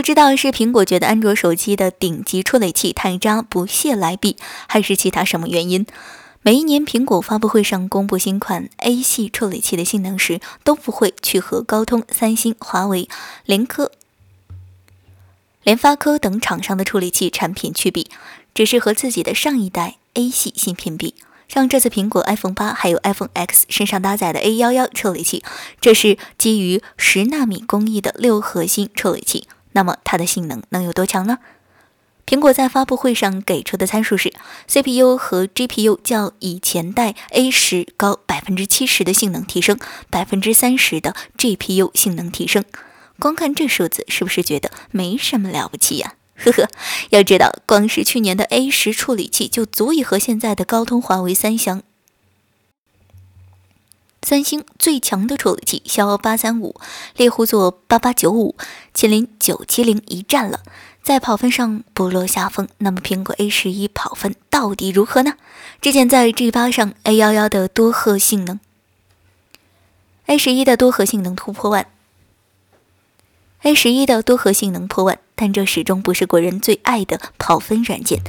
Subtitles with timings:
[0.00, 4.34] 不知道是苹果觉得安卓手机的顶级处理器太渣不屑来比，
[4.66, 5.84] 还是其他什么原因。
[6.40, 13.10] 每一年苹果发布会上公布新款 A 系处理器的性能时，都不会去和高通、三星、华为、
[13.44, 13.92] 联科、
[15.64, 18.10] 联发科等厂商的处理器产品去比，
[18.54, 21.14] 只是和自己的上一代 A 系芯片比。
[21.46, 25.44] 像这次苹果 iPhone 八还有 iPhone X 身上搭载的 A 幺幺处理器，
[25.78, 29.46] 这是基于十纳米工艺的六核心处理器。
[29.72, 31.38] 那么它的性能能有多强呢？
[32.26, 34.32] 苹果在发布会上给出的参数是
[34.68, 39.78] ：CPU 和 GPU 较以前代 A 十高百分之七十的性能提升，
[40.10, 42.64] 百分之三十的 GPU 性能提升。
[43.18, 46.14] 光看这数字，是不是觉得没什么了不起呀？
[46.42, 46.68] 呵呵，
[47.10, 51.82] 要知道，光是去年的 A 十处理器就足以和现在的高通、华为、三相、
[54.30, 56.76] 三星最强的处理器骁龙八三五、
[57.16, 58.54] 猎户座八八九五、
[58.94, 60.60] 麒麟九七零一战了。
[61.02, 65.34] 在跑分上不落下风，那么苹果 A 十一跑分到底如何呢？
[65.80, 68.60] 之前在 G 八上 A 幺幺的多核性能
[70.26, 71.88] ，A 十一的多核性能突破万。
[73.62, 78.20] A 十一的多核性能破万，但这始终不是国人最爱的跑分软件。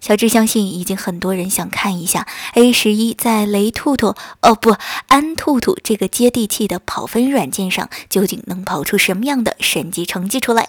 [0.00, 4.76] 小智相信，已经很多人想看一下 A 十一在雷兔兔哦不
[5.08, 10.68] 安兔兔这个接地气的跑分软件上，究竟能跑出什么样的神级成绩出来。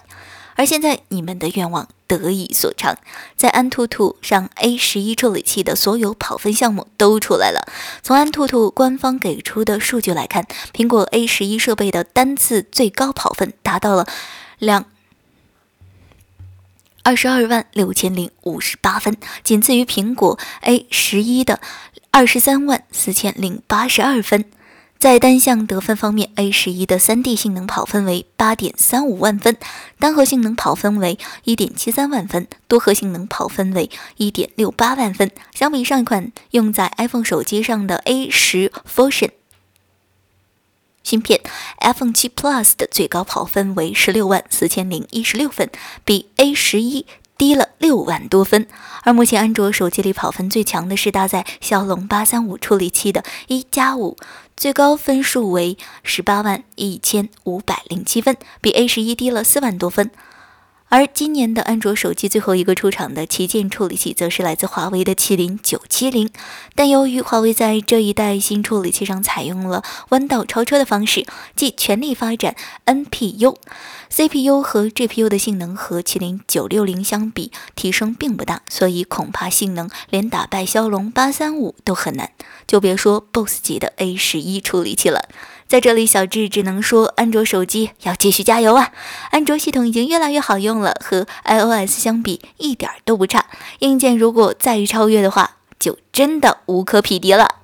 [0.55, 2.97] 而现在，你们的愿望得以所偿，
[3.35, 7.71] 在安兔兔上 A 十一处理器的所有跑分项目都出来了。
[8.01, 14.07] 从安兔兔官方给出的数据来看，苹果 A 十一设备的单次最高跑分达到了
[14.57, 14.85] 两
[17.07, 21.61] 二十二万六千零五十八分，仅次于苹果 A 十一的
[22.11, 24.43] 二十三万四千零八十二分。
[24.99, 29.55] 在单项得分方面，A 十一的三 D 性能跑分为八点三五万分，
[29.97, 35.31] 单核性能跑分为一点七三万分，多核性能跑分为一点六八万分。
[35.53, 39.29] 相比上一款用在 iPhone 手机上的 A 十 Fusion
[41.07, 41.39] 芯片
[41.79, 45.69] ，iPhone 七 Plus 的最高跑分为十六万四千零一十六分，
[46.03, 47.05] 比 A 十一。
[47.37, 48.67] 低了六万多分，
[49.03, 54.17] 而目前安卓手机里跑分最强的是搭载骁龙八三五处理器的一加五，
[54.57, 60.09] 最高分数为十八万一千五百零七分，比 A 十一低了四万多分。
[60.89, 66.29] 而今年的安卓手机最后一个出厂的旗舰处理器，则是来自华为的麒麟九七零。
[66.75, 71.25] 但由于华为在这一代新处理器上采用了弯道超车的方式，
[71.57, 72.55] 即全力发展
[72.85, 82.31] NPU，CPU 和 GPU 的性能和麒麟九六零相比提升并不大，所以恐怕性能连打败骁龙八三五都很难，
[82.65, 85.27] 就别说 BOSS 级的 A 十一处理器了。
[85.67, 88.93] 在这里，小智只能说，安卓手机要继续加油啊！
[89.31, 93.45] 安卓系统已经越来越好用了，和 iOS 相比一点都不差。
[93.79, 97.55] 硬件如果再超越的话，就真的无可匹敌了。